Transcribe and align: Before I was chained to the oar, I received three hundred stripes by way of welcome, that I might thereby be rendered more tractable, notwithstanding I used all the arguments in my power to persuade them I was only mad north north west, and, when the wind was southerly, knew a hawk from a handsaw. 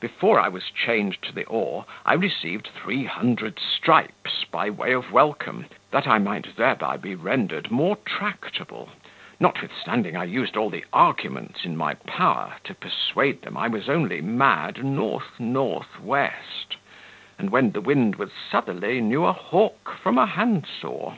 Before 0.00 0.38
I 0.38 0.48
was 0.48 0.64
chained 0.70 1.14
to 1.22 1.32
the 1.32 1.46
oar, 1.46 1.86
I 2.04 2.12
received 2.12 2.66
three 2.74 3.04
hundred 3.04 3.58
stripes 3.58 4.44
by 4.44 4.68
way 4.68 4.92
of 4.92 5.10
welcome, 5.10 5.64
that 5.90 6.06
I 6.06 6.18
might 6.18 6.56
thereby 6.56 6.98
be 6.98 7.14
rendered 7.14 7.70
more 7.70 7.96
tractable, 8.04 8.90
notwithstanding 9.40 10.14
I 10.14 10.24
used 10.24 10.58
all 10.58 10.68
the 10.68 10.84
arguments 10.92 11.64
in 11.64 11.74
my 11.74 11.94
power 11.94 12.56
to 12.64 12.74
persuade 12.74 13.40
them 13.40 13.56
I 13.56 13.68
was 13.68 13.88
only 13.88 14.20
mad 14.20 14.84
north 14.84 15.40
north 15.40 15.98
west, 15.98 16.76
and, 17.38 17.48
when 17.48 17.72
the 17.72 17.80
wind 17.80 18.16
was 18.16 18.30
southerly, 18.50 19.00
knew 19.00 19.24
a 19.24 19.32
hawk 19.32 19.96
from 20.02 20.18
a 20.18 20.26
handsaw. 20.26 21.14